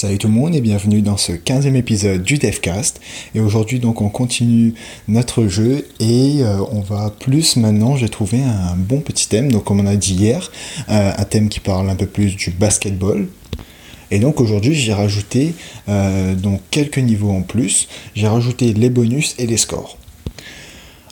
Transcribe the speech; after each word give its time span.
Salut 0.00 0.16
tout 0.16 0.28
le 0.28 0.32
monde 0.32 0.54
et 0.54 0.62
bienvenue 0.62 1.02
dans 1.02 1.18
ce 1.18 1.32
15e 1.32 1.74
épisode 1.74 2.22
du 2.22 2.38
Devcast. 2.38 3.02
Et 3.34 3.40
aujourd'hui 3.40 3.80
donc 3.80 4.00
on 4.00 4.08
continue 4.08 4.72
notre 5.08 5.46
jeu 5.46 5.86
et 6.00 6.38
euh, 6.40 6.56
on 6.72 6.80
va 6.80 7.10
plus 7.10 7.56
maintenant, 7.56 7.96
j'ai 7.96 8.08
trouvé 8.08 8.42
un 8.42 8.76
bon 8.76 9.02
petit 9.02 9.28
thème, 9.28 9.52
donc 9.52 9.64
comme 9.64 9.78
on 9.78 9.86
a 9.86 9.96
dit 9.96 10.14
hier, 10.14 10.50
euh, 10.88 11.12
un 11.14 11.24
thème 11.24 11.50
qui 11.50 11.60
parle 11.60 11.90
un 11.90 11.96
peu 11.96 12.06
plus 12.06 12.34
du 12.34 12.48
basketball. 12.48 13.26
Et 14.10 14.20
donc 14.20 14.40
aujourd'hui 14.40 14.74
j'ai 14.74 14.94
rajouté 14.94 15.54
euh, 15.90 16.34
donc 16.34 16.62
quelques 16.70 16.96
niveaux 16.96 17.32
en 17.32 17.42
plus, 17.42 17.86
j'ai 18.14 18.26
rajouté 18.26 18.72
les 18.72 18.88
bonus 18.88 19.34
et 19.38 19.46
les 19.46 19.58
scores. 19.58 19.98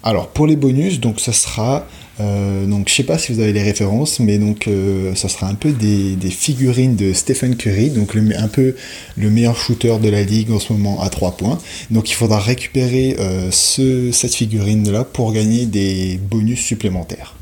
Alors 0.03 0.29
pour 0.29 0.47
les 0.47 0.57
bonus, 0.57 1.01
donc 1.01 1.21
ça 1.21 1.33
sera 1.33 1.87
euh, 2.21 2.67
donc 2.67 2.89
je 2.89 2.95
sais 2.95 3.05
pas 3.05 3.19
si 3.19 3.33
vous 3.33 3.41
avez 3.41 3.53
les 3.53 3.63
références, 3.63 4.21
mais 4.21 4.39
donc 4.39 4.67
euh, 4.67 5.15
ça 5.15 5.29
sera 5.29 5.49
un 5.49 5.55
peu 5.55 5.73
des, 5.73 6.17
figurines 6.31 6.97
de 6.97 7.13
Stephen 7.13 7.57
Curry, 7.57 7.91
donc 7.91 8.17
un 8.17 8.49
peu 8.49 8.75
le 9.17 9.31
meilleur 9.31 9.57
shooter 9.57 9.99
de 10.03 10.09
la 10.09 10.23
ligue 10.23 10.51
en 10.51 10.59
ce 10.59 10.73
moment 10.73 11.01
à 11.01 11.09
3 11.09 11.37
points. 11.37 11.59
Donc 11.91 12.11
il 12.11 12.15
faudra 12.15 12.39
récupérer 12.39 13.17
euh, 13.19 13.51
cette 13.51 14.35
figurine 14.35 14.91
là 14.91 15.05
pour 15.05 15.33
gagner 15.33 15.67
des 15.67 16.19
bonus 16.19 16.61
supplémentaires. 16.61 17.35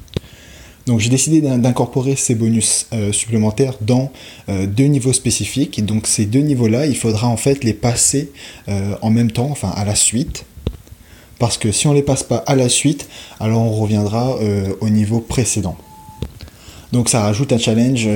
Donc 0.86 1.00
j'ai 1.00 1.10
décidé 1.10 1.40
d'incorporer 1.40 2.14
ces 2.14 2.36
bonus 2.36 2.86
supplémentaires 3.10 3.74
dans 3.80 4.12
deux 4.48 4.84
niveaux 4.84 5.12
spécifiques. 5.12 5.84
Donc 5.84 6.06
ces 6.06 6.26
deux 6.26 6.42
niveaux-là, 6.42 6.86
il 6.86 6.96
faudra 6.96 7.26
en 7.26 7.36
fait 7.36 7.64
les 7.64 7.74
passer 7.74 8.30
en 8.68 9.10
même 9.10 9.32
temps, 9.32 9.48
enfin 9.50 9.72
à 9.74 9.84
la 9.84 9.96
suite, 9.96 10.44
parce 11.38 11.58
que 11.58 11.72
si 11.72 11.86
on 11.86 11.90
ne 11.90 11.96
les 11.96 12.02
passe 12.02 12.22
pas 12.22 12.36
à 12.46 12.54
la 12.54 12.68
suite, 12.68 13.08
alors 13.40 13.62
on 13.62 13.70
reviendra 13.70 14.38
euh, 14.40 14.72
au 14.80 14.88
niveau 14.88 15.20
précédent. 15.20 15.76
Donc 16.92 17.08
ça 17.08 17.20
rajoute 17.20 17.52
un 17.52 17.58
challenge 17.58 18.08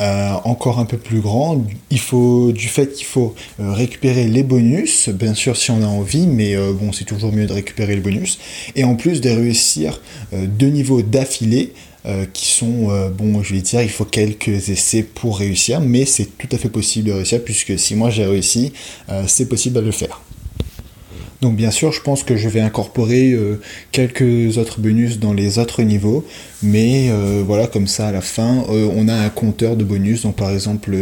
euh, 0.00 0.32
encore 0.44 0.78
un 0.78 0.84
peu 0.84 0.96
plus 0.96 1.20
grand. 1.20 1.64
Il 1.90 1.98
faut 1.98 2.52
du 2.52 2.68
fait 2.68 2.92
qu'il 2.92 3.06
faut 3.06 3.34
euh, 3.58 3.72
récupérer 3.72 4.28
les 4.28 4.42
bonus, 4.42 5.08
bien 5.08 5.34
sûr 5.34 5.56
si 5.56 5.70
on 5.70 5.82
a 5.82 5.86
envie, 5.86 6.26
mais 6.26 6.56
bon 6.74 6.92
c'est 6.92 7.04
toujours 7.04 7.32
mieux 7.32 7.46
de 7.46 7.52
récupérer 7.52 7.96
le 7.96 8.02
bonus. 8.02 8.38
Et 8.76 8.84
en 8.84 8.94
plus 8.94 9.20
de 9.20 9.30
réussir 9.30 10.00
deux 10.32 10.68
niveaux 10.68 11.02
d'affilée. 11.02 11.72
qui 12.32 12.46
sont, 12.46 12.88
bon, 13.18 13.42
je 13.42 13.54
vais 13.54 13.60
dire, 13.60 13.82
il 13.82 13.90
faut 13.90 14.06
quelques 14.06 14.70
essais 14.70 15.02
pour 15.02 15.40
réussir, 15.40 15.80
mais 15.80 16.06
c'est 16.06 16.38
tout 16.38 16.48
à 16.52 16.56
fait 16.56 16.70
possible 16.70 17.08
de 17.08 17.12
réussir, 17.12 17.44
puisque 17.44 17.78
si 17.78 17.96
moi 17.96 18.08
j'ai 18.08 18.24
réussi, 18.24 18.72
c'est 19.26 19.46
possible 19.46 19.76
de 19.76 19.80
le 19.80 19.90
faire. 19.90 20.22
Donc 21.40 21.54
bien 21.54 21.70
sûr, 21.70 21.92
je 21.92 22.00
pense 22.00 22.24
que 22.24 22.36
je 22.36 22.48
vais 22.48 22.60
incorporer 22.60 23.30
euh, 23.30 23.60
quelques 23.92 24.58
autres 24.58 24.80
bonus 24.80 25.20
dans 25.20 25.32
les 25.32 25.60
autres 25.60 25.84
niveaux, 25.84 26.26
mais 26.64 27.10
euh, 27.10 27.44
voilà, 27.46 27.68
comme 27.68 27.86
ça 27.86 28.08
à 28.08 28.12
la 28.12 28.20
fin, 28.20 28.64
euh, 28.70 28.90
on 28.96 29.06
a 29.06 29.14
un 29.14 29.28
compteur 29.28 29.76
de 29.76 29.84
bonus. 29.84 30.22
Donc 30.22 30.34
par 30.34 30.50
exemple, 30.50 30.96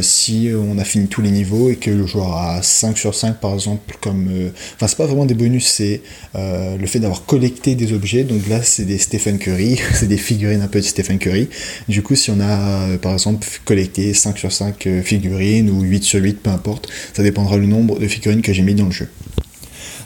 si 0.00 0.50
on 0.54 0.78
a 0.78 0.84
fini 0.84 1.08
tous 1.08 1.20
les 1.20 1.30
niveaux 1.30 1.70
et 1.70 1.76
que 1.76 1.90
le 1.90 2.06
joueur 2.06 2.36
a 2.36 2.62
5 2.62 2.96
sur 2.96 3.14
5 3.14 3.38
par 3.38 3.52
exemple, 3.52 3.96
comme... 4.00 4.28
Enfin, 4.76 4.86
c'est 4.86 4.96
pas 4.96 5.06
vraiment 5.06 5.26
des 5.26 5.34
bonus, 5.34 5.66
c'est 5.66 6.00
le 6.34 6.86
fait 6.86 6.98
d'avoir 6.98 7.24
collecté 7.26 7.74
des 7.74 7.92
objets. 7.92 8.24
Donc 8.24 8.48
là, 8.48 8.62
c'est 8.62 8.84
des 8.84 8.98
Stephen 8.98 9.38
Curry, 9.38 9.78
c'est 9.92 10.08
des 10.08 10.16
figurines 10.16 10.62
un 10.62 10.68
peu 10.68 10.80
de 10.80 10.84
Stephen 10.84 11.18
Curry. 11.18 11.48
Du 11.88 12.02
coup, 12.02 12.14
si 12.14 12.30
on 12.30 12.40
a 12.40 12.96
par 12.98 13.12
exemple 13.12 13.46
collecté 13.64 14.14
5 14.14 14.38
sur 14.38 14.52
5 14.52 14.88
figurines 15.02 15.70
ou 15.70 15.82
8 15.82 16.02
sur 16.02 16.22
8, 16.22 16.42
peu 16.42 16.50
importe, 16.50 16.88
ça 17.12 17.22
dépendra 17.22 17.58
du 17.58 17.66
nombre 17.66 17.98
de 17.98 18.08
figurines 18.08 18.42
que 18.42 18.54
j'ai 18.54 18.62
mis 18.62 18.74
dans 18.74 18.86
le 18.86 18.92
jeu. 18.92 19.08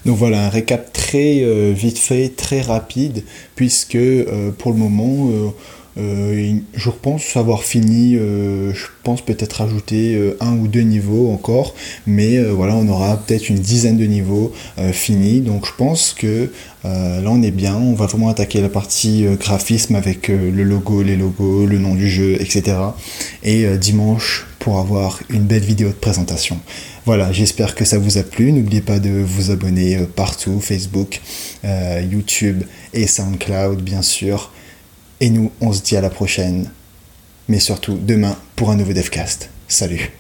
Donc 0.07 0.17
voilà, 0.17 0.47
un 0.47 0.49
récap 0.49 0.93
très 0.93 1.43
euh, 1.43 1.73
vite 1.77 1.99
fait, 1.99 2.31
très 2.35 2.63
rapide, 2.63 3.25
puisque 3.55 3.97
euh, 3.97 4.51
pour 4.57 4.73
le 4.73 4.79
moment, 4.79 5.29
euh, 5.99 6.55
je 6.75 6.91
pense 6.91 7.37
avoir 7.37 7.63
fini, 7.63 8.15
je 8.15 8.87
pense 9.03 9.21
peut-être 9.21 9.61
ajouter 9.61 10.35
un 10.41 10.57
ou 10.57 10.69
deux 10.69 10.81
niveaux 10.81 11.31
encore, 11.31 11.75
mais 12.07 12.41
voilà, 12.43 12.77
on 12.77 12.89
aura 12.89 13.19
peut-être 13.19 13.51
une 13.51 13.59
dizaine 13.59 13.99
de 13.99 14.07
niveaux 14.07 14.53
finis. 14.93 15.41
Donc 15.41 15.67
je 15.67 15.73
pense 15.77 16.15
que 16.17 16.51
là 16.85 17.27
on 17.27 17.43
est 17.43 17.51
bien, 17.51 17.77
on 17.77 17.93
va 17.93 18.07
vraiment 18.07 18.29
attaquer 18.31 18.63
la 18.63 18.71
partie 18.71 19.27
graphisme 19.39 19.95
avec 19.97 20.29
le 20.29 20.63
logo, 20.63 21.03
les 21.03 21.17
logos, 21.17 21.67
le 21.67 21.79
nom 21.79 21.95
du 21.95 22.09
jeu, 22.09 22.41
etc. 22.41 22.77
Et 23.43 23.67
dimanche 23.77 24.47
pour 24.61 24.79
avoir 24.79 25.19
une 25.31 25.45
belle 25.45 25.65
vidéo 25.65 25.89
de 25.89 25.95
présentation. 25.95 26.61
Voilà, 27.07 27.33
j'espère 27.33 27.75
que 27.75 27.85
ça 27.85 27.99
vous 27.99 28.19
a 28.19 28.23
plu. 28.23 28.53
N'oubliez 28.53 28.83
pas 28.83 29.01
de 29.01 29.11
vous 29.11 29.51
abonner 29.51 29.97
euh, 29.97 30.07
partout, 30.07 30.61
Facebook, 30.61 31.21
euh, 31.65 32.03
YouTube 32.09 32.63
et 32.93 33.09
SoundCloud, 33.09 33.83
bien 33.83 34.03
sûr. 34.03 34.53
Et 35.21 35.31
nous, 35.31 35.51
on 35.61 35.73
se 35.73 35.83
dit 35.83 35.97
à 35.97 36.01
la 36.01 36.11
prochaine. 36.11 36.71
Mais 37.49 37.59
surtout, 37.59 37.99
demain, 38.01 38.37
pour 38.55 38.71
un 38.71 38.77
nouveau 38.77 38.93
Devcast. 38.93 39.51
Salut 39.67 40.20